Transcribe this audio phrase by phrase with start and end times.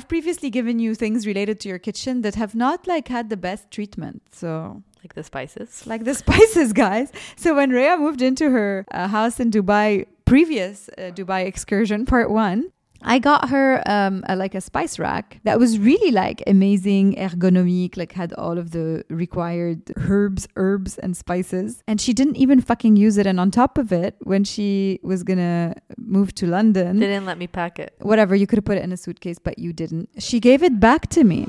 [0.00, 3.36] I've previously given you things related to your kitchen that have not like had the
[3.36, 4.22] best treatment.
[4.32, 5.86] So Like the spices.
[5.86, 7.12] like the spices, guys.
[7.36, 12.30] So when Rhea moved into her uh, house in Dubai, previous uh, Dubai excursion, part
[12.30, 17.14] one, I got her um, a, like a spice rack that was really like amazing,
[17.16, 21.82] ergonomic, like had all of the required herbs, herbs, and spices.
[21.86, 23.26] And she didn't even fucking use it.
[23.26, 27.38] And on top of it, when she was gonna move to London, They didn't let
[27.38, 27.94] me pack it.
[28.00, 30.08] whatever, you could have put it in a suitcase, but you didn't.
[30.18, 31.48] She gave it back to me.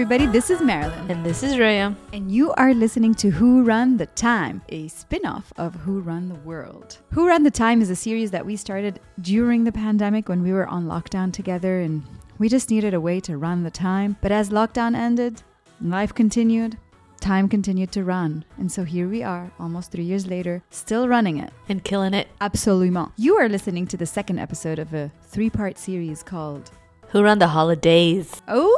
[0.00, 1.10] Everybody, this is Marilyn.
[1.10, 1.94] And this is Raya.
[2.14, 6.30] And you are listening to Who Run the Time, a spin off of Who Run
[6.30, 6.96] the World.
[7.10, 10.54] Who Run the Time is a series that we started during the pandemic when we
[10.54, 12.02] were on lockdown together and
[12.38, 14.16] we just needed a way to run the time.
[14.22, 15.42] But as lockdown ended,
[15.82, 16.78] life continued,
[17.20, 18.46] time continued to run.
[18.56, 21.52] And so here we are, almost three years later, still running it.
[21.68, 22.28] And killing it.
[22.40, 23.12] Absolument.
[23.18, 26.70] You are listening to the second episode of a three part series called
[27.08, 28.40] Who run the holidays?
[28.48, 28.74] Oh,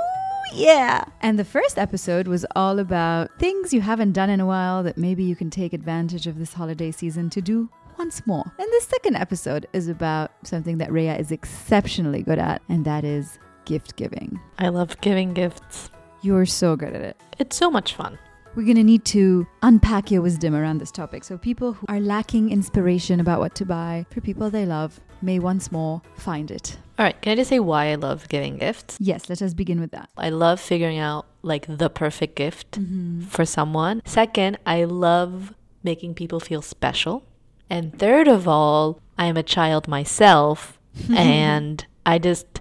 [0.54, 1.04] yeah.
[1.20, 4.98] And the first episode was all about things you haven't done in a while that
[4.98, 8.44] maybe you can take advantage of this holiday season to do once more.
[8.58, 13.04] And the second episode is about something that Rhea is exceptionally good at, and that
[13.04, 14.40] is gift giving.
[14.58, 15.90] I love giving gifts.
[16.22, 17.20] You're so good at it.
[17.38, 18.18] It's so much fun.
[18.54, 21.24] We're going to need to unpack your wisdom around this topic.
[21.24, 25.38] So, people who are lacking inspiration about what to buy for people they love may
[25.38, 26.78] once more find it.
[26.98, 28.96] All right, can I just say why I love giving gifts?
[29.00, 30.10] Yes, let us begin with that.
[30.16, 33.22] I love figuring out like the perfect gift Mm-hmm.
[33.22, 34.02] for someone.
[34.04, 37.24] Second, I love making people feel special.
[37.70, 40.78] And third of all, I am a child myself
[41.16, 42.60] and I just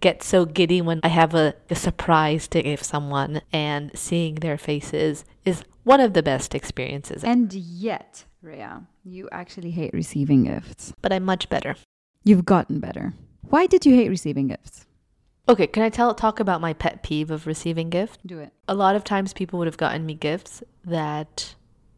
[0.00, 4.58] get so giddy when I have a, a surprise to give someone and seeing their
[4.58, 7.24] faces is one of the best experiences.
[7.24, 10.92] And yet, Rhea, you actually hate receiving gifts.
[11.02, 11.76] But I'm much better.
[12.24, 13.14] You've gotten better.
[13.42, 14.86] Why did you hate receiving gifts?
[15.48, 18.18] Okay, can I tell talk about my pet peeve of receiving gifts?
[18.24, 18.52] Do it.
[18.68, 21.54] A lot of times people would have gotten me gifts that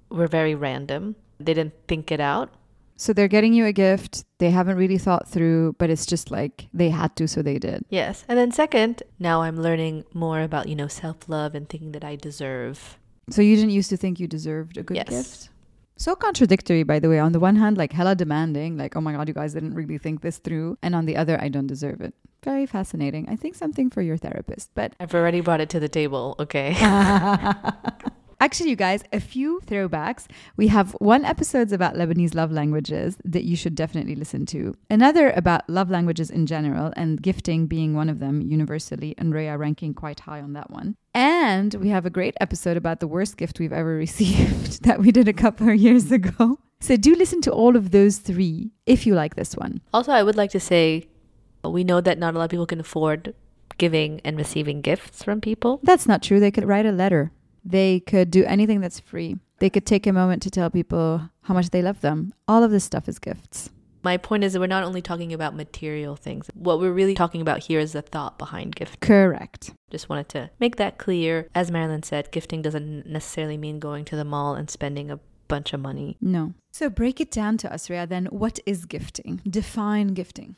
[0.08, 1.16] were very random.
[1.38, 2.50] They didn't think it out.
[2.96, 6.68] So they're getting you a gift they haven't really thought through, but it's just like
[6.72, 7.84] they had to, so they did.
[7.90, 8.24] Yes.
[8.28, 12.16] And then second, now I'm learning more about, you know, self-love and thinking that I
[12.16, 12.98] deserve.
[13.30, 15.08] So you didn't used to think you deserved a good Yes.
[15.08, 15.48] gift?
[15.96, 17.18] So contradictory, by the way.
[17.18, 19.98] On the one hand, like hella demanding, like, oh my God, you guys didn't really
[19.98, 20.76] think this through.
[20.82, 22.14] And on the other, I don't deserve it.
[22.42, 23.26] Very fascinating.
[23.28, 24.70] I think something for your therapist.
[24.74, 26.74] But I've already brought it to the table, okay?
[28.40, 30.26] Actually, you guys, a few throwbacks.
[30.56, 34.74] We have one episodes about Lebanese love languages that you should definitely listen to.
[34.90, 39.56] Another about love languages in general and gifting being one of them universally, and Rhea
[39.56, 40.96] ranking quite high on that one.
[41.14, 45.12] And we have a great episode about the worst gift we've ever received that we
[45.12, 46.58] did a couple of years ago.
[46.80, 49.82] So do listen to all of those three if you like this one.
[49.92, 51.06] also, I would like to say
[51.62, 53.34] we know that not a lot of people can afford
[53.76, 55.80] giving and receiving gifts from people.
[55.82, 56.40] That's not true.
[56.40, 57.30] They could write a letter.
[57.62, 59.36] They could do anything that's free.
[59.58, 62.32] They could take a moment to tell people how much they love them.
[62.48, 63.70] All of this stuff is gifts.
[64.04, 66.48] My point is that we're not only talking about material things.
[66.54, 69.00] What we're really talking about here is the thought behind gift.
[69.00, 69.72] Correct.
[69.90, 71.48] Just wanted to make that clear.
[71.54, 75.72] As Marilyn said, gifting doesn't necessarily mean going to the mall and spending a bunch
[75.72, 76.18] of money.
[76.20, 76.52] No.
[76.70, 78.06] So break it down to us, Rhea.
[78.06, 79.40] Then, what is gifting?
[79.48, 80.56] Define gifting.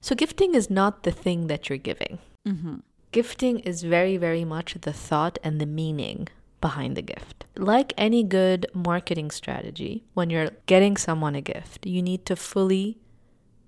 [0.00, 2.18] So, gifting is not the thing that you're giving.
[2.46, 2.76] Mm-hmm.
[3.12, 6.28] Gifting is very, very much the thought and the meaning
[6.62, 7.44] behind the gift.
[7.58, 12.96] Like any good marketing strategy, when you're getting someone a gift, you need to fully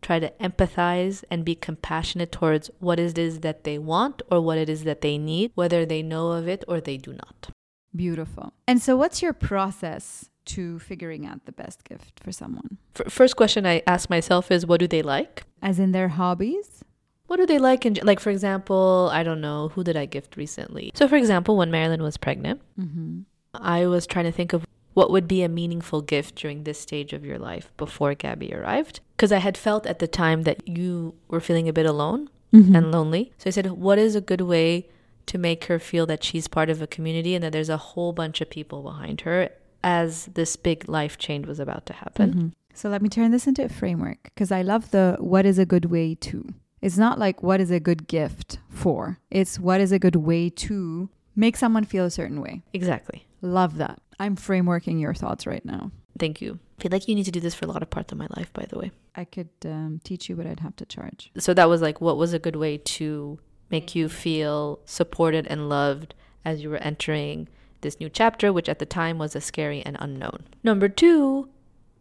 [0.00, 4.56] try to empathize and be compassionate towards what it is that they want or what
[4.56, 7.50] it is that they need, whether they know of it or they do not.
[7.94, 8.54] Beautiful.
[8.66, 12.78] And so, what's your process to figuring out the best gift for someone?
[12.98, 15.44] F- first question I ask myself is what do they like?
[15.62, 16.84] As in their hobbies?
[17.26, 17.86] What do they like?
[17.86, 20.90] In, like, for example, I don't know, who did I gift recently?
[20.94, 23.20] So, for example, when Marilyn was pregnant, Mm-hmm.
[23.56, 27.12] I was trying to think of what would be a meaningful gift during this stage
[27.12, 28.98] of your life before Gabby arrived.
[29.16, 32.76] Because I had felt at the time that you were feeling a bit alone Mm-hmm.
[32.76, 33.32] and lonely.
[33.38, 34.88] So I said, what is a good way
[35.26, 38.12] to make her feel that she's part of a community and that there's a whole
[38.12, 39.48] bunch of people behind her
[39.82, 42.32] as this big life change was about to happen?
[42.32, 42.52] Mhm.
[42.72, 45.66] So, let me turn this into a framework because I love the what is a
[45.66, 46.54] good way to.
[46.84, 50.50] It's not like what is a good gift for, it's what is a good way
[50.50, 52.60] to make someone feel a certain way.
[52.74, 53.26] Exactly.
[53.40, 54.02] Love that.
[54.20, 55.92] I'm frameworking your thoughts right now.
[56.18, 56.58] Thank you.
[56.78, 58.26] I feel like you need to do this for a lot of parts of my
[58.36, 58.90] life, by the way.
[59.16, 61.30] I could um, teach you, but I'd have to charge.
[61.38, 63.38] So that was like, what was a good way to
[63.70, 66.14] make you feel supported and loved
[66.44, 67.48] as you were entering
[67.80, 70.44] this new chapter, which at the time was a scary and unknown.
[70.62, 71.48] Number two,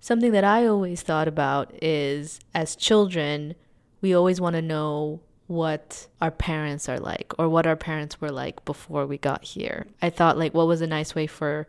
[0.02, 3.56] something that I always thought about is as children,
[4.04, 8.32] we always want to know what our parents are like or what our parents were
[8.32, 9.88] like before we got here.
[10.02, 11.68] I thought, like, what was a nice way for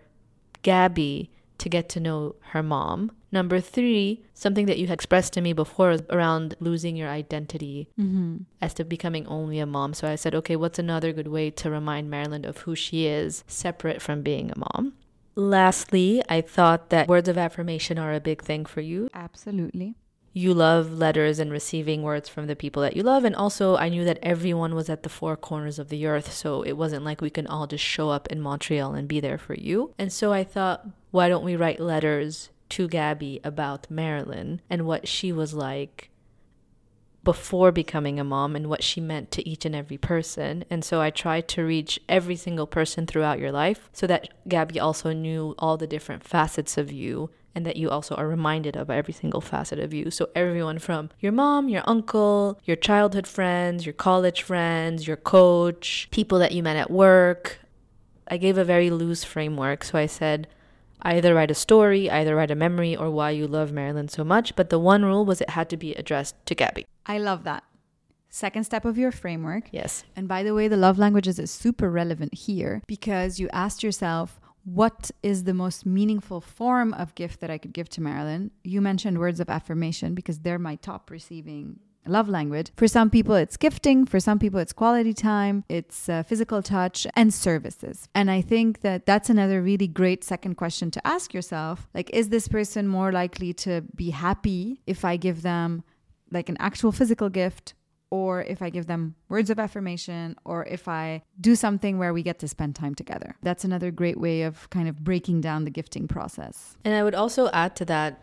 [0.63, 3.13] Gabby to get to know her mom.
[3.31, 8.39] Number three, something that you had expressed to me before around losing your identity Mm-hmm.
[8.61, 9.95] as to becoming only a mom.
[9.95, 13.45] So I said, okay, what's another good way to remind Marilyn of who she is
[13.47, 14.95] separate from being a mom?
[15.37, 19.09] Lastly, I thought that words of affirmation are a big thing for you.
[19.15, 19.95] Absolutely.
[20.37, 23.25] You love letters and receiving words from the people that you love.
[23.25, 26.33] And also, I knew that everyone was at the four corners of the earth.
[26.33, 29.39] So it wasn't like we can all just show up in Montreal and be there
[29.39, 29.95] for you.
[29.97, 35.07] And so I thought, why don't we write letters to Gabby about Marilyn and what
[35.07, 36.11] she was like
[37.23, 40.65] before becoming a mom and what she meant to each and every person.
[40.69, 44.81] And so I tried to reach every single person throughout your life so that Gabby
[44.81, 48.91] also knew all the different facets of you and that you also are reminded of
[48.91, 50.11] every single facet of you.
[50.11, 56.09] So everyone from your mom, your uncle, your childhood friends, your college friends, your coach,
[56.11, 57.61] people that you met at work.
[58.29, 59.85] I gave a very loose framework.
[59.85, 60.49] So I said,
[61.03, 64.57] either write a story, either write a memory, or why you love Marilyn so much.
[64.57, 66.87] But the one rule was it had to be addressed to Gabby.
[67.07, 67.63] I love that.
[68.31, 69.69] Second step of your framework.
[69.71, 70.05] Yes.
[70.17, 74.41] And by the way, the love languages is super relevant here because you asked yourself,
[74.65, 78.51] what is the most meaningful form of gift that I could give to Marilyn?
[78.63, 82.71] You mentioned words of affirmation because they're my top receiving love language.
[82.77, 84.07] For some people, it's gifting.
[84.07, 88.09] For some people, it's quality time, it's uh, physical touch, and services.
[88.15, 91.89] And I think that that's another really great second question to ask yourself.
[91.95, 95.83] Like, is this person more likely to be happy if I give them
[96.31, 97.75] like an actual physical gift?
[98.11, 102.23] Or if I give them words of affirmation, or if I do something where we
[102.23, 103.37] get to spend time together.
[103.43, 106.77] That's another great way of kind of breaking down the gifting process.
[106.85, 108.23] And I would also add to that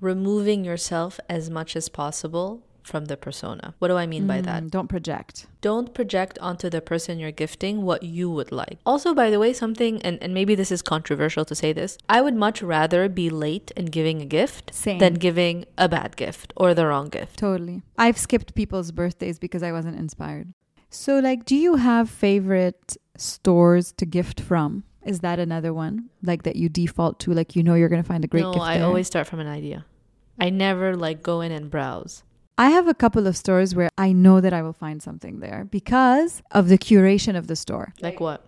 [0.00, 3.74] removing yourself as much as possible from the persona.
[3.78, 4.64] What do I mean by that?
[4.64, 5.46] Mm, Don't project.
[5.60, 8.78] Don't project onto the person you're gifting what you would like.
[8.84, 12.20] Also, by the way, something, and, and maybe this is controversial to say this, I
[12.20, 14.98] would much rather be late in giving a gift Same.
[14.98, 17.38] than giving a bad gift or the wrong gift.
[17.38, 17.82] Totally.
[17.96, 20.52] I've skipped people's birthdays because I wasn't inspired.
[20.90, 24.84] So, like, do you have favorite stores to gift from?
[25.04, 27.32] Is that another one like that you default to?
[27.32, 28.64] Like, you know, you're gonna find a great no, gift.
[28.64, 28.86] I there?
[28.86, 29.84] always start from an idea.
[30.38, 32.22] I never like go in and browse.
[32.58, 35.64] I have a couple of stores where I know that I will find something there
[35.70, 37.94] because of the curation of the store.
[38.00, 38.44] Like what?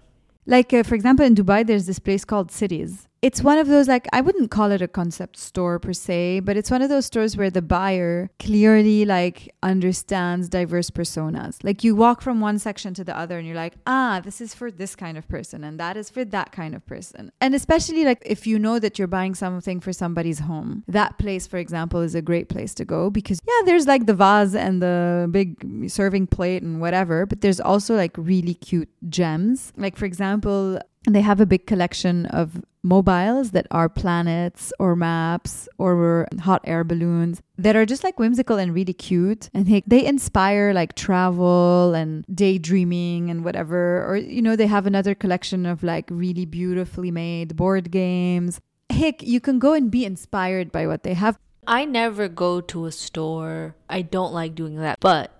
[0.46, 3.08] Like, uh, for example, in Dubai, there's this place called Cities.
[3.24, 6.58] It's one of those, like, I wouldn't call it a concept store per se, but
[6.58, 11.56] it's one of those stores where the buyer clearly, like, understands diverse personas.
[11.64, 14.52] Like, you walk from one section to the other and you're like, ah, this is
[14.54, 17.32] for this kind of person and that is for that kind of person.
[17.40, 21.46] And especially, like, if you know that you're buying something for somebody's home, that place,
[21.46, 24.82] for example, is a great place to go because, yeah, there's like the vase and
[24.82, 29.72] the big serving plate and whatever, but there's also like really cute gems.
[29.78, 35.68] Like, for example, they have a big collection of mobiles that are planets or maps
[35.78, 40.04] or hot air balloons that are just like whimsical and really cute and they, they
[40.04, 45.82] inspire like travel and daydreaming and whatever or you know they have another collection of
[45.82, 48.60] like really beautifully made board games
[48.90, 52.86] heck you can go and be inspired by what they have I never go to
[52.86, 53.74] a store.
[53.88, 55.00] I don't like doing that.
[55.00, 55.32] But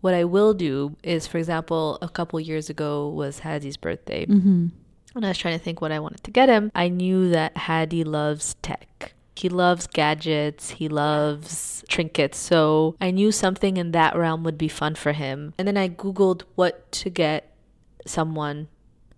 [0.00, 4.26] what I will do is, for example, a couple years ago was Hadi's birthday.
[4.26, 4.68] mm-hmm.
[5.12, 7.56] When I was trying to think what I wanted to get him, I knew that
[7.56, 9.14] Hadi loves tech.
[9.34, 12.38] He loves gadgets, he loves trinkets.
[12.38, 15.54] So I knew something in that realm would be fun for him.
[15.58, 17.54] And then I Googled what to get
[18.06, 18.68] someone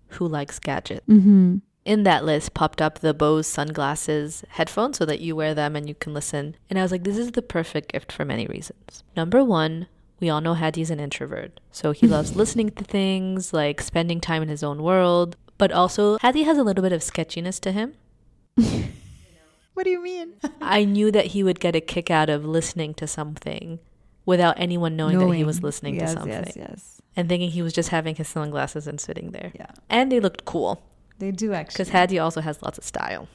[0.09, 1.05] who likes gadgets.
[1.07, 1.57] Mm-hmm.
[1.83, 5.87] In that list popped up the Bose sunglasses headphones so that you wear them and
[5.87, 6.55] you can listen.
[6.69, 9.03] And I was like, this is the perfect gift for many reasons.
[9.15, 9.87] Number one,
[10.19, 11.59] we all know Hadi's an introvert.
[11.71, 15.37] So he loves listening to things, like spending time in his own world.
[15.57, 17.93] But also, Hadi has a little bit of sketchiness to him.
[19.73, 22.93] what do you mean I knew that he would get a kick out of listening
[22.95, 23.79] to something
[24.25, 26.31] without anyone knowing, that he was listening yes, to something.
[26.31, 29.51] yes yes And thinking he was just having his sunglasses and sitting there.
[29.55, 30.81] yeah And they looked cool.
[31.19, 33.27] they do actually because Hadi also has lots of style.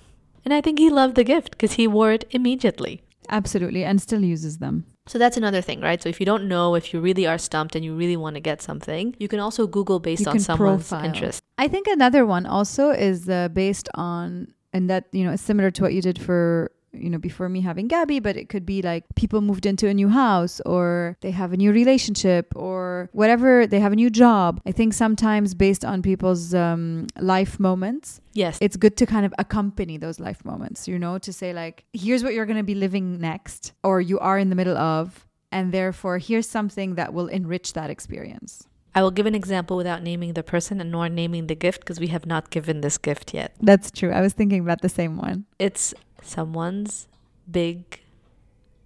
[0.45, 3.03] And I think he loved the gift because he wore it immediately.
[3.29, 6.01] Absolutely and still uses them So that's another thing, right?
[6.03, 8.41] So if you don't know, if you really are stumped and you really want to
[8.41, 11.05] get something, you can also Google based You on someone's profile.
[11.05, 11.43] interest.
[11.59, 15.71] I think another one also is uh, based on, and that, you know, is similar
[15.73, 18.83] to what you did for you know, before me having Gabby, but it could be
[18.83, 23.67] like people moved into a new house or they have a new relationship or whatever,
[23.67, 24.61] they have a new job.
[24.67, 28.59] I think sometimes based on people's um, life moments, Yes.
[28.61, 32.23] it's good to kind of accompany those life moments, you know, to say, like, here's
[32.25, 35.73] what you're going to be living next, or you are in the middle of, and
[35.73, 38.67] therefore here's something that will enrich that experience.
[38.93, 42.01] I will give an example without naming the person and nor naming the gift because
[42.01, 43.55] we have not given this gift yet.
[43.61, 44.11] That's true.
[44.11, 45.45] I was thinking about the same one.
[45.61, 47.09] It's someone's
[47.51, 48.01] big.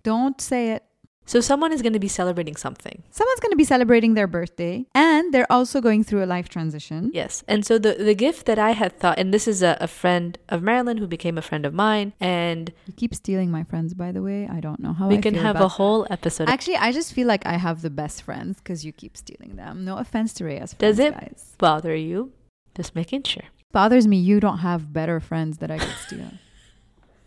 [0.03, 0.85] Don't say it.
[1.27, 3.03] So someone is going to be celebrating something.
[3.11, 7.11] Someone's going to be celebrating their birthday, and they're also going through a life transition.
[7.15, 7.43] Yes.
[7.49, 10.37] And so the, the gift that I had thought, and this is a, a friend
[10.51, 14.13] of Marilyn who became a friend of mine, and You keep stealing my friends, by
[14.13, 14.47] the way.
[14.53, 16.51] I don't know how we I can have a whole episode.
[16.51, 19.83] Actually, I just feel like I have the best friends because you keep stealing them.
[19.83, 21.15] No offense to Rhea's Does it?
[21.15, 21.55] guys.
[21.57, 22.33] bother you?
[22.77, 23.45] Just making sure.
[23.73, 26.33] Bothers me you don't have better friends that I could steal.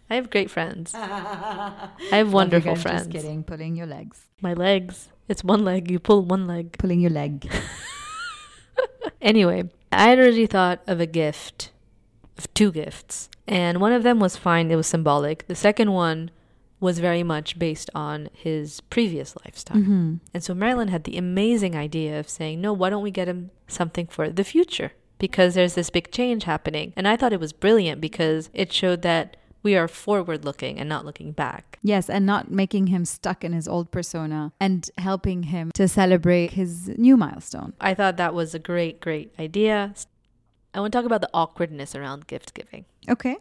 [0.10, 0.94] I have great friends.
[0.96, 3.08] I have wonderful friends.
[3.08, 3.44] Just kidding.
[3.44, 4.22] Pulling your legs.
[4.42, 5.10] My legs.
[5.28, 5.92] It's one leg.
[5.92, 6.78] You pull one leg.
[6.78, 7.50] Pulling your leg.
[9.22, 11.72] Anyway, I had already thought of a gift,
[12.38, 14.70] of two gifts, and one of them was fine.
[14.70, 15.48] It was symbolic.
[15.48, 16.30] The second one
[16.80, 19.78] was very much based on his previous lifestyle.
[19.78, 23.28] hmm And so Marilyn had the amazing idea of saying, no, why don't we get
[23.28, 24.92] him something for the future?
[25.18, 26.94] Because there's this big change happening.
[26.96, 30.88] And I thought it was brilliant because it showed that we are forward looking and
[30.88, 31.80] not looking back.
[31.82, 36.52] Yes, and not making him stuck in his old persona and helping him to celebrate
[36.52, 37.74] his new milestone.
[37.82, 39.94] I thought that was a great, great idea.
[40.74, 42.86] I want to talk about the awkwardness around gift giving.
[43.10, 43.38] Okay.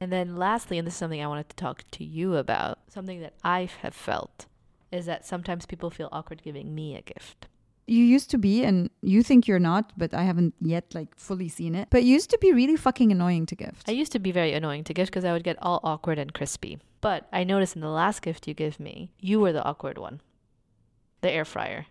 [0.00, 3.20] And then lastly, and this is something I wanted to talk to you about, something
[3.20, 4.46] that I have felt
[4.90, 7.46] is that sometimes people feel awkward giving me a gift.
[7.88, 11.48] You used to be, and you think you're not, but I haven't yet like fully
[11.48, 11.88] seen it.
[11.90, 13.88] But you used to be really fucking annoying to gift.
[13.88, 16.34] I used to be very annoying to gift because I would get all awkward and
[16.34, 16.78] crispy.
[17.00, 20.20] But I noticed in the last gift you gave me, you were the awkward one.
[21.22, 21.86] The air fryer.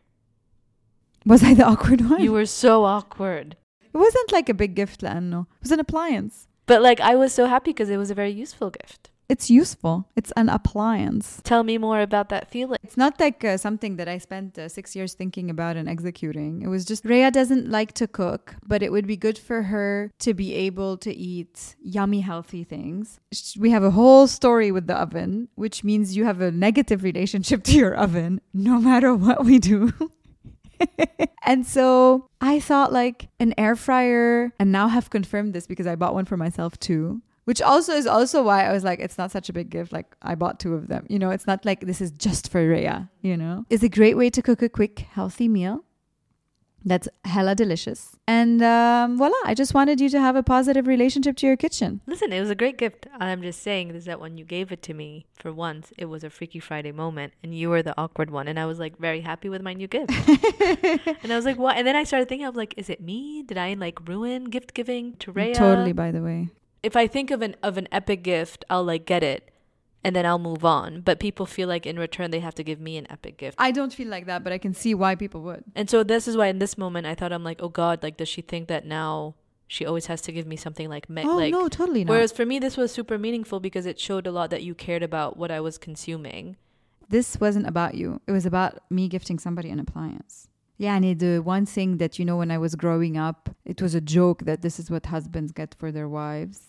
[1.25, 2.21] Was I the awkward one?
[2.21, 3.57] You were so awkward.
[3.81, 5.41] it wasn't like a big gift, Lano.
[5.41, 6.47] It was an appliance.
[6.67, 9.09] But like I was so happy because it was a very useful gift.
[9.29, 10.07] It's useful.
[10.15, 11.41] It's an appliance.
[11.43, 12.79] Tell me more about that feeling.
[12.81, 16.61] It's not like uh, something that I spent uh, six years thinking about and executing.
[16.61, 20.11] It was just Rhea doesn't like to cook, but it would be good for her
[20.19, 23.19] to be able to eat yummy, healthy things.
[23.59, 27.63] We have a whole story with the oven, which means you have a negative relationship
[27.65, 29.91] to your oven no matter what we do.
[31.43, 35.95] and so I thought like an air fryer, and now have confirmed this because I
[35.95, 37.21] bought one for myself too.
[37.47, 39.93] Which also is also why I was like, it's not such a big gift.
[39.93, 41.05] Like I bought two of them.
[41.07, 43.63] You know, it's not like this is just for Rhea, you know.
[43.69, 45.85] It's a great way to cook a quick, healthy meal.
[46.83, 48.17] That's hella delicious.
[48.27, 52.01] And um, voila, I just wanted you to have a positive relationship to your kitchen.
[52.05, 53.07] Listen, it was a great gift.
[53.17, 56.25] I'm just saying is that when you gave it to me for once, it was
[56.25, 59.21] a Freaky Friday moment, and you were the awkward one, and I was like very
[59.21, 60.11] happy with my new gift.
[61.23, 61.77] and I was like, what?
[61.77, 63.43] And then I started thinking, I was like, is it me?
[63.43, 65.55] Did I like ruin gift giving to Rhea?
[65.55, 66.49] Totally, by the way.
[66.89, 69.41] If I think of an of an epic gift, I'll like get it,
[70.03, 71.01] and then I'll move on.
[71.07, 73.55] But people feel like in return they have to give me an epic gift.
[73.67, 75.63] I don't feel like that, but I can see why people would.
[75.79, 78.17] And so this is why in this moment I thought I'm like, oh God, like
[78.21, 79.35] does she think that now
[79.75, 82.11] she always has to give me something like me- oh like no, totally not.
[82.13, 85.03] Whereas for me, this was super meaningful because it showed a lot that you cared
[85.03, 86.55] about what I was consuming.
[87.09, 88.21] this wasn't about you.
[88.27, 90.47] It was about me gifting somebody an appliance.
[90.77, 93.93] Yeah, and the one thing that you know when I was growing up, it was
[93.95, 96.59] a joke that this is what husbands get for their wives.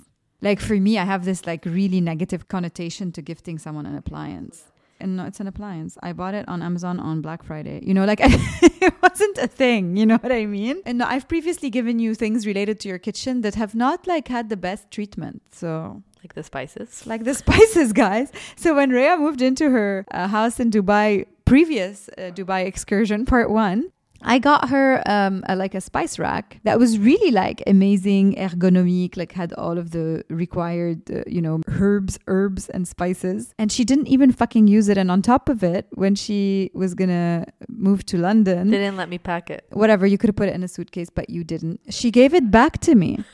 [0.40, 4.64] Like for me, I have this like really negative connotation to gifting someone an appliance.
[5.00, 5.96] And no, it's an appliance.
[6.02, 7.80] I bought it on Amazon on Black Friday.
[7.84, 9.96] You know, like it wasn't a thing.
[9.96, 10.82] You know what I mean?
[10.86, 14.48] And I've previously given you things related to your kitchen that have not like had
[14.48, 15.42] the best treatment.
[15.52, 17.06] So Like the spices.
[17.06, 18.32] like the spices, guys.
[18.56, 23.50] So when Rhea moved into her uh, house in Dubai, previous uh, Dubai excursion, part
[23.50, 28.34] one, I got her um, a, like a spice rack that was really like amazing,
[28.34, 33.54] ergonomic, like had all of the required, uh, you know, herbs, herbs, and spices.
[33.58, 34.98] And she didn't even fucking use it.
[34.98, 39.08] And on top of it, when she was gonna move to London, They didn't let
[39.08, 39.66] me pack it.
[39.72, 41.80] whatever, you could have put it in a suitcase, but you didn't.
[41.90, 43.24] She gave it back to me,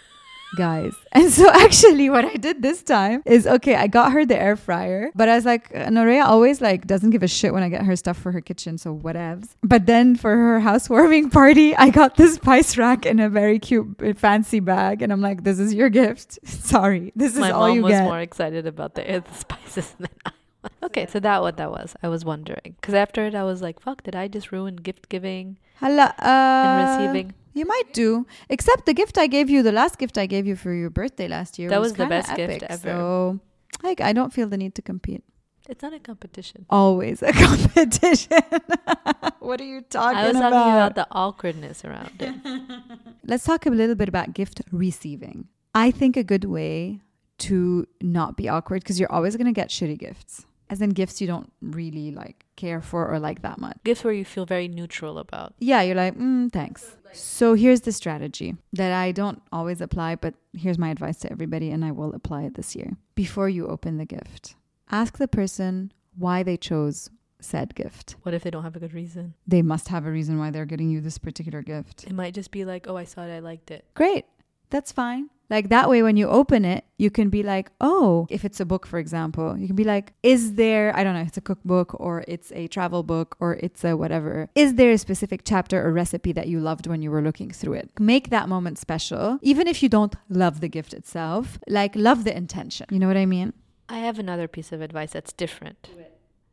[0.55, 0.95] guys.
[1.17, 4.57] And so actually what I did this time is okay, I got her the air
[4.57, 7.83] fryer, but I was like, Norea always like doesn't give a shit when I get
[7.85, 9.51] her stuff for her kitchen, so whatevs.
[9.63, 13.95] But then for her housewarming party, I got this spice rack in a very cute
[14.03, 16.39] uh, fancy bag, and I'm like, this is your gift.
[16.49, 18.05] Sorry, this is My all mom you was get.
[18.05, 20.34] more excited about the, the spices than I was.
[20.83, 21.97] Okay, so that what that was.
[22.03, 24.03] I was wondering because after it, I was like, "Fuck!
[24.03, 28.95] Did I just ruin gift giving Hala, uh, and receiving?" You might do, except the
[28.95, 31.71] gift I gave you, the last gift I gave you for your birthday last year.
[31.71, 32.89] That was the kinda best gift ever.
[32.89, 33.41] So
[33.83, 35.23] Like, I don't feel the need to compete.
[35.69, 36.67] It's not a competition.
[36.69, 38.43] Always a competition.
[39.39, 40.51] what are you talking I was about?
[40.51, 42.35] talking about the awkwardness around it.
[43.25, 45.49] Let's talk a little bit about gift receiving.
[45.75, 47.01] I think a good way
[47.39, 50.45] to not be awkward because you're always going to get shitty gifts.
[50.75, 53.79] As in gifts you don't really like care for or like that much.
[53.85, 55.55] Gifts where you feel very neutral about.
[55.61, 56.97] Yeah, you're like, mm, thanks.
[57.13, 61.71] So here's the strategy that I don't always apply, but here's my advice to everybody,
[61.71, 62.97] and I will apply it this year.
[63.15, 64.57] Before you open the gift,
[64.91, 68.17] ask the person why they chose said gift.
[68.23, 69.35] What if they don't have a good reason?
[69.47, 72.03] They must have a reason why they're getting you this particular gift.
[72.03, 73.85] It might just be like, oh, I saw it, I liked it.
[73.95, 74.25] Great.
[74.75, 75.31] That's fine.
[75.51, 78.65] Like that way, when you open it, you can be like, oh, if it's a
[78.65, 81.95] book, for example, you can be like, is there, I don't know, it's a cookbook
[82.01, 84.51] or it's a travel book or it's a whatever.
[84.57, 87.75] Is there a specific chapter or recipe that you loved when you were looking through
[87.75, 87.91] it?
[88.01, 89.39] Make that moment special.
[89.43, 92.87] Even if you don't love the gift itself, like love the intention.
[92.91, 93.53] You know what I mean?
[93.89, 95.89] I have another piece of advice that's different.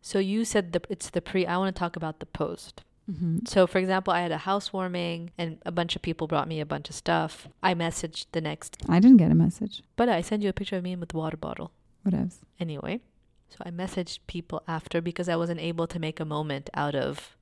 [0.04, 2.84] So you said the, it's the pre, I want to talk about the post.
[3.10, 3.40] Mm-hmm.
[3.48, 6.66] So, for example, I had a housewarming and a bunch of people brought me a
[6.66, 7.48] bunch of stuff.
[7.64, 9.82] I messaged the next, I didn't get a message.
[9.96, 11.72] but I sent you a picture of me with the water bottle.
[12.04, 12.40] What else?
[12.60, 13.02] Anyway,
[13.50, 17.36] so I messaged people after because I wasn't able to make a moment out of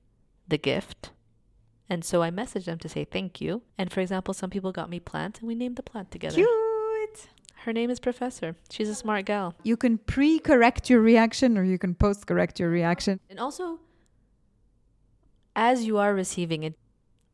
[0.47, 1.11] the gift.
[1.89, 3.61] And so I messaged them to say thank you.
[3.77, 6.35] And for example, some people got me plants and we named the plant together.
[6.35, 7.29] Cute.
[7.63, 8.55] Her name is Professor.
[8.69, 9.53] She's a smart gal.
[9.63, 13.19] You can pre correct your reaction or you can post correct your reaction.
[13.29, 13.79] And also,
[15.59, 16.75] as you are receiving it,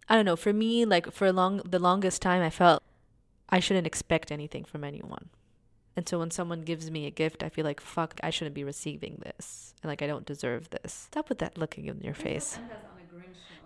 [0.10, 0.36] I don't know.
[0.36, 2.82] For me, like for a long, the longest time, I felt
[3.50, 5.30] I shouldn't expect anything from anyone.
[5.96, 8.64] And so when someone gives me a gift, I feel like fuck, I shouldn't be
[8.64, 10.92] receiving this, and like I don't deserve this.
[10.92, 12.60] Stop with that looking in your face.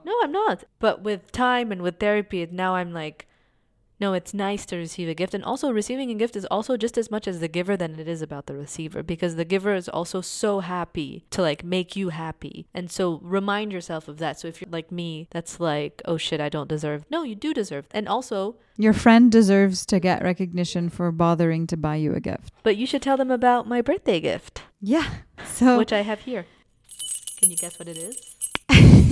[0.04, 0.66] No, I'm not.
[0.80, 3.28] But with time and with therapy, now I'm like,
[4.00, 5.34] no, it's nice to receive a gift.
[5.34, 8.08] And also, receiving a gift is also just as much as the giver than it
[8.08, 12.10] is about the receiver because the giver is also so happy to like make you
[12.10, 12.66] happy.
[12.74, 14.40] And so, remind yourself of that.
[14.40, 17.06] So, if you're like me, that's like, oh shit, I don't deserve.
[17.10, 17.88] No, you do deserve.
[17.92, 22.54] And also, Your friend deserves to get recognition for bothering to buy you a gift.
[22.64, 25.08] but you should tell them about my birthday gift, Yeah.
[25.46, 26.46] So, which I have here.
[27.40, 28.29] Can you guess what it is?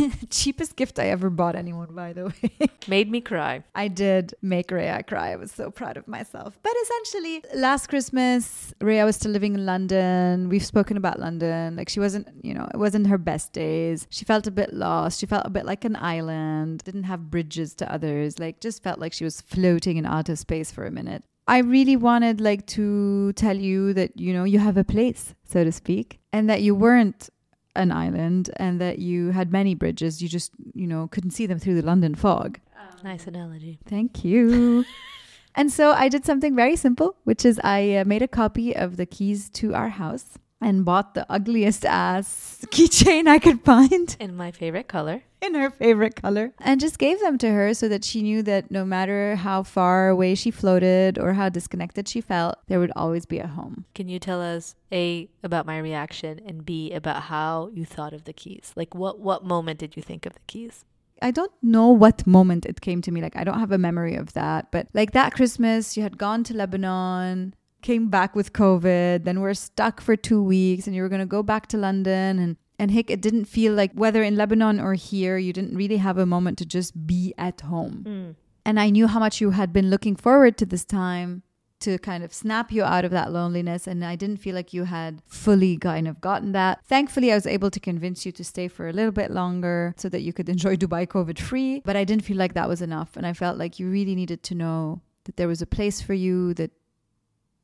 [0.30, 2.70] cheapest gift I ever bought anyone, by the way.
[2.88, 3.64] Made me cry.
[3.76, 5.34] I did make Rhea cry.
[5.34, 6.58] I was so proud of myself.
[6.64, 10.50] But essentially, last Christmas, Rhea was still living in London.
[10.50, 11.76] We've spoken about London.
[11.76, 14.08] Like, she wasn't, you know, it wasn't her best days.
[14.10, 15.20] She felt a bit lost.
[15.20, 19.00] She felt a bit like an island, didn't have bridges to others, like, just felt
[19.00, 21.24] like she was floating in outer space for a minute.
[21.50, 25.64] I really wanted like to tell you that you know you have a place so
[25.64, 27.30] to speak and that you weren't
[27.78, 31.60] an island and that you had many bridges you just you know couldn't see them
[31.60, 32.60] through the London fog.
[33.04, 33.80] Nice analogy.
[33.86, 34.84] Thank you.
[35.56, 38.98] and so I did something very simple, which is I uh, made a copy of
[38.98, 44.36] the keys to our house and bought the ugliest ass keychain I could find In
[44.36, 45.22] my favorite color.
[45.42, 48.72] in her favorite color and just gave them to her so that she knew that
[48.72, 53.26] no matter how far away she floated or how disconnected she felt, there would always
[53.28, 53.86] be a home.
[53.94, 58.24] Can you tell us A about my reaction and B about how you thought of
[58.24, 58.74] the keys?
[58.76, 60.84] Like what what moment did you think of the keys?
[61.22, 63.22] I don't know what moment it came to me.
[63.24, 64.72] Like, I don't have a memory of that.
[64.72, 67.56] But like that Christmas, you had gone to Lebanon,
[67.88, 71.36] came back with COVID, then we're stuck for two weeks, and you were going to
[71.38, 72.38] go back to London.
[72.38, 76.00] And, and Hick, it didn't feel like whether in Lebanon or here, you didn't really
[76.08, 77.96] have a moment to just be at home.
[78.06, 78.36] Mm.
[78.66, 81.44] And I knew how much you had been looking forward to this time
[81.80, 83.88] to kind of snap you out of that loneliness.
[83.88, 86.84] And I didn't feel like you had fully kind of gotten that.
[86.84, 90.10] Thankfully, I was able to convince you to stay for a little bit longer so
[90.10, 91.82] that you could enjoy Dubai COVID free.
[91.86, 93.16] But I didn't feel like that was enough.
[93.16, 96.14] And I felt like you really needed to know that there was a place for
[96.14, 96.72] you that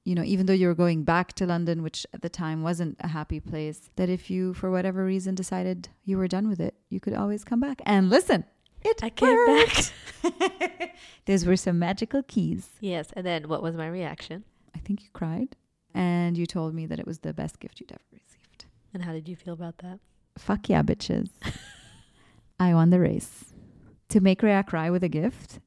[0.06, 2.98] you know, even though you were going back to London, which at the time wasn't
[3.00, 6.76] a happy place, that if you, for whatever reason, decided you were done with it,
[6.90, 7.82] you could always come back.
[7.86, 8.44] And listen,
[8.82, 9.94] it I worked.
[10.22, 10.96] came back.
[11.26, 12.68] Those were some magical keys.
[12.82, 13.10] Yes.
[13.16, 14.44] And then what was my reaction?
[14.76, 15.56] I think you cried.
[15.94, 18.66] And you told me that it was the best gift you'd ever received.
[18.94, 20.00] And how did you feel about that?
[20.38, 21.30] Fuck yeah, bitches.
[22.60, 23.54] I won the race.
[24.10, 25.60] To make Rhea cry with a gift,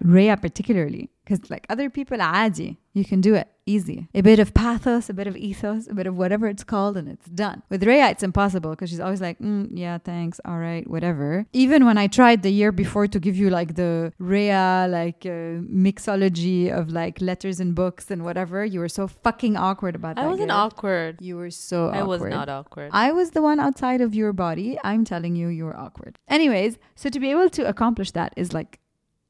[0.00, 4.08] Rhea particularly, because like other people, adi, you can do it easy.
[4.14, 7.08] A bit of pathos, a bit of ethos, a bit of whatever it's called, and
[7.08, 7.62] it's done.
[7.70, 11.46] With Rhea, it's impossible because she's always like, mm, yeah, thanks, all right, whatever.
[11.52, 15.62] Even when I tried the year before to give you like the Rhea like uh,
[15.86, 20.24] mixology of like letters and books and whatever, you were so fucking awkward about that.
[20.24, 21.22] I wasn't awkward.
[21.22, 21.98] You were so awkward.
[21.98, 22.90] I was not awkward.
[22.92, 24.78] I was the one outside of your body.
[24.84, 26.18] I'm telling you, you were awkward.
[26.28, 28.80] Anyways, so to be able to accomplish that is like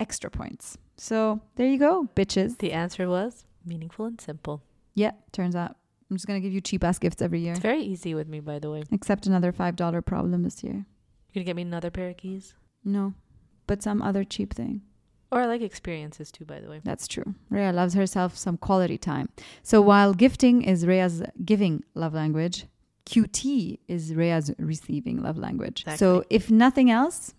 [0.01, 0.79] extra points.
[0.97, 2.59] So there you go, bitches.
[2.59, 4.63] the answer was meaningful and simple.
[4.95, 5.77] Yeah, turns out
[6.11, 7.53] I'm just gonna give you cheap ass gifts every year.
[7.53, 8.85] It's very easy with me, by the way.
[8.93, 10.85] Except another five dollar problem this year.
[11.33, 12.55] You gonna get me another pair of keys?
[12.85, 13.15] No,
[13.67, 14.83] but some other cheap thing.
[15.31, 16.83] Or I like experiences too, by the way.
[16.85, 17.35] That's true.
[17.49, 19.31] Rhea loves herself some quality time.
[19.63, 22.67] So while gifting is Rhea's giving love language,
[23.07, 25.87] QT is Rhea's receiving love language.
[25.97, 27.33] So if nothing else,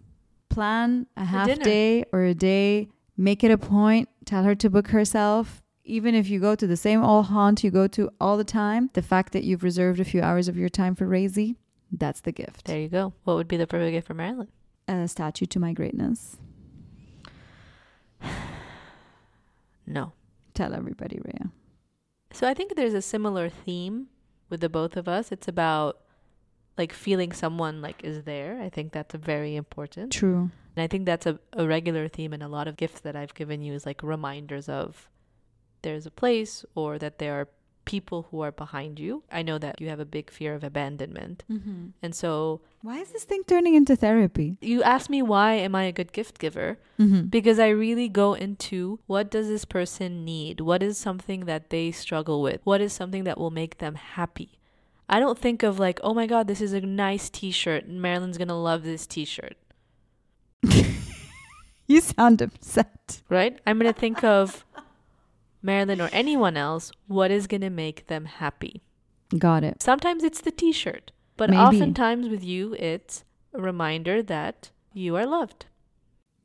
[0.49, 1.63] plan a half dinner.
[1.63, 5.62] day or a day, make it a point, tell her to book herself.
[5.85, 8.89] Even if you go to the same old haunt you go to all the time,
[8.93, 11.55] the fact that you've reserved a few hours of your time for Razy,
[11.91, 12.65] that's the gift.
[12.65, 13.13] There you go.
[13.23, 14.47] What would be the perfect gift for Marilyn?
[14.87, 16.37] A statue to my greatness.
[19.85, 20.13] No.
[20.53, 21.51] Tell everybody, Rhea.
[22.31, 24.07] So I think there's a similar theme
[24.49, 25.31] with the both of us.
[25.31, 25.99] It's about
[26.77, 28.61] like feeling someone like is there.
[28.61, 30.11] I think that's very important.
[30.11, 30.51] True.
[30.75, 33.33] And I think that's a, a regular theme in a lot of gifts that I've
[33.33, 35.09] given you is like reminders of
[35.83, 37.47] there's a place or that there are
[37.85, 39.23] people who are behind you.
[39.29, 41.43] I know that you have a big fear of abandonment.
[41.51, 41.87] Mm-hmm.
[42.01, 44.55] And so Why is this thing turning into therapy?
[44.61, 46.77] you ask me why am I a good gift giver?
[46.97, 47.23] Mm-hmm.
[47.27, 50.61] Because I really go into what does this person need?
[50.61, 52.61] What is something that they struggle with?
[52.63, 54.59] What is something that will make them happy?
[55.09, 58.37] I don't think of like, oh my god, this is a nice t-shirt and Marilyn's
[58.37, 59.57] going to love this t-shirt,
[61.87, 63.21] You sound upset.
[63.29, 63.59] right?
[63.67, 64.65] I'm going to think of
[65.63, 68.84] Marilyn or anyone else, what is going to make them happy?
[69.38, 69.82] Got it.
[69.82, 71.62] Sometimes it's the t-shirt, but Maybe.
[71.62, 73.23] oftentimes with you it's
[73.54, 75.65] a reminder that you are loved.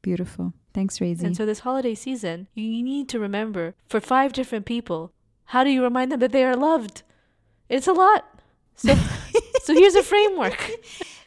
[0.00, 0.54] Beautiful.
[0.72, 1.24] Thanks, Razy.
[1.24, 5.12] And so this holiday season, you need to remember for five different people,
[5.46, 7.02] how do you remind them that they are loved?
[7.68, 8.40] It's a lot.
[8.76, 8.94] So
[9.64, 10.70] so here's a framework.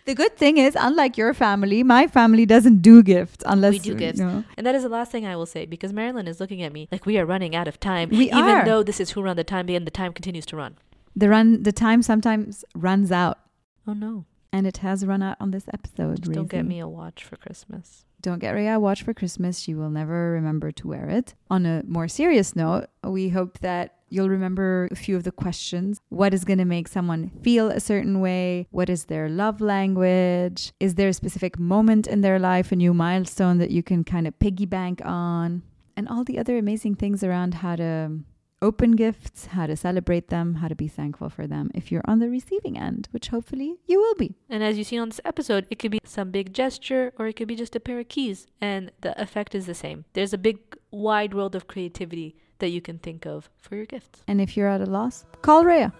[0.06, 3.96] The good thing is, unlike your family, my family doesn't do gifts unless We do
[3.96, 4.20] gifts.
[4.20, 6.88] And that is the last thing I will say because Marilyn is looking at me
[6.92, 8.10] like we are running out of time.
[8.10, 8.66] We even are.
[8.66, 10.78] though this is who run the time and the time continues to run.
[11.16, 13.40] The run, the time sometimes runs out,
[13.88, 14.26] Oh no.
[14.54, 16.22] and it has run out on this episode.
[16.24, 18.06] Don't get me a watch for Christmas.
[18.22, 19.60] Don't get Rhea a watch for Christmas.
[19.60, 21.34] She will never remember to wear it.
[21.50, 26.00] On a more serious note, we hope that you'll remember a few of the questions.
[26.10, 28.68] What is going to make someone feel a certain way?
[28.72, 30.74] What is their love language?
[30.80, 34.28] Is there a specific moment in their life, a new milestone that you can kind
[34.28, 35.64] of piggy bank on?
[35.96, 38.20] And all the other amazing things around how to
[38.62, 42.20] open gifts, how to celebrate them, how to be thankful for them if you're on
[42.20, 44.36] the receiving end, which hopefully you will be.
[44.50, 47.36] And as you see on this episode, it could be some big gesture or it
[47.36, 50.06] could be just a pair of keys, and the effect is the same.
[50.14, 50.60] There's a big,
[50.92, 54.24] wide world of creativity that you can think of for your gifts.
[54.28, 55.94] And if you're at a loss, call Rhea.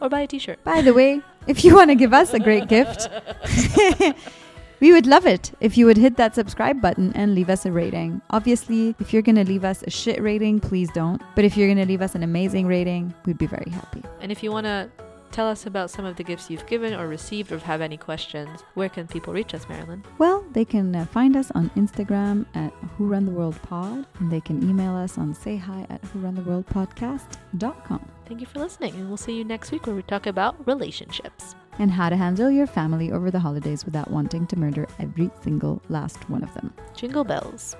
[0.00, 0.62] Or buy a t shirt.
[0.62, 3.08] By the way, if you want to give us a great gift,
[4.80, 7.72] we would love it if you would hit that subscribe button and leave us a
[7.72, 8.22] rating.
[8.30, 11.20] Obviously, if you're going to leave us a shit rating, please don't.
[11.34, 14.04] But if you're going to leave us an amazing rating, we'd be very happy.
[14.20, 14.88] And if you want to
[15.30, 18.62] tell us about some of the gifts you've given or received or have any questions,
[18.74, 20.04] where can people reach us, Marilyn?
[20.18, 24.30] Well, they can uh, find us on Instagram at Who Run the World Pod, and
[24.30, 28.08] they can email us on say hi at who run the world podcast.com.
[28.26, 31.54] Thank you for listening, and we'll see you next week where we talk about relationships.
[31.78, 35.80] And how to handle your family over the holidays without wanting to murder every single
[35.88, 36.72] last one of them.
[36.94, 37.76] Jingle bells.